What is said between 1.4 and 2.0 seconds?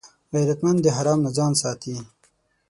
ساتي